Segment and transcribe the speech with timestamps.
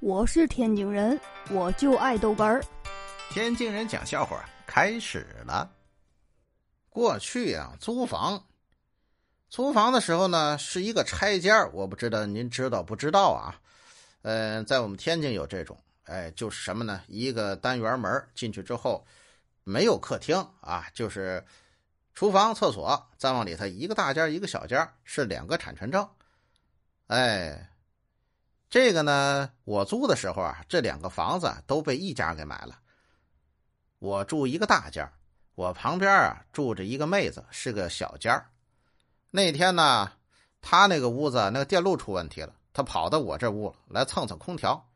[0.00, 1.20] 我是天津人，
[1.50, 2.62] 我就爱豆干儿。
[3.30, 5.68] 天津人讲笑话开始了。
[6.88, 8.44] 过去啊，租房，
[9.48, 13.60] 租房的时候呢，是一个拆间我不知道您知道不知道啊？
[14.22, 17.02] 嗯，在我们天津有这种，哎，就是什么呢？
[17.08, 19.04] 一个单元门进去之后，
[19.64, 21.44] 没有客厅啊，就是
[22.14, 26.08] 厨房、厕所，再往里头一个大间一个小间是两个产权证。
[27.08, 27.68] 哎。
[28.70, 32.78] 这个呢，我租的时候啊，这两个房子都被一家给买了。
[33.98, 35.10] 我住一个大间
[35.54, 38.44] 我旁边啊住着一个妹子，是个小间
[39.30, 40.12] 那天呢，
[40.60, 44.86] 她那个屋子那个电路出问题了，她跑到我这屋了来蹭蹭空调。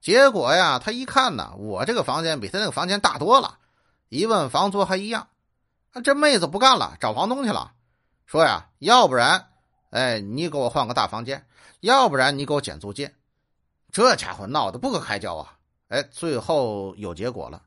[0.00, 3.58] 结果呀，她一看呢，我这个房间比她那个房间大多了。
[4.08, 5.28] 一问房租还一样，
[6.04, 7.72] 这妹子不干了，找房东去了，
[8.26, 9.49] 说呀，要不然。
[9.90, 11.46] 哎，你给我换个大房间，
[11.80, 13.12] 要不然你给我减租金。
[13.92, 15.56] 这家伙闹得不可开交啊！
[15.88, 17.62] 哎，最后有结果了。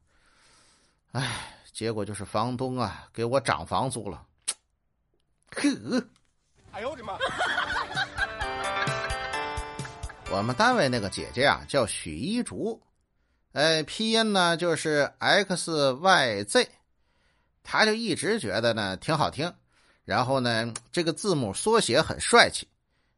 [1.12, 4.26] 哎，结果就是房东啊给我涨房租了。
[5.52, 6.08] 呵，
[6.72, 7.18] 哎呦我的妈！
[10.32, 12.82] 我们单位那个姐姐啊叫许一竹，
[13.52, 16.72] 哎，拼音呢就是 X Y Z，
[17.62, 19.54] 她就一直觉得呢挺好听。
[20.06, 22.68] 然后呢，这个字母缩写很帅气，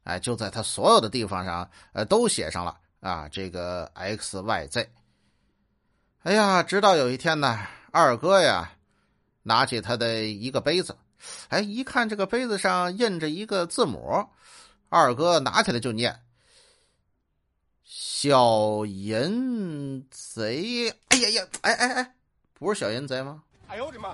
[0.03, 4.89] 哎，就在他所有的地方上，呃，都写上了啊，这个 X Y Z。
[6.23, 8.72] 哎呀，直到有一天呢，二哥呀，
[9.44, 10.95] 拿起他的一个杯子，
[11.50, 14.27] 哎，一看这个杯子上印着一个字母，
[14.89, 16.20] 二哥拿起来就念
[17.83, 22.16] ：“小淫贼。”哎呀呀，哎哎哎，
[22.53, 23.42] 不是小淫贼吗？
[23.67, 24.14] 哎呦我的妈！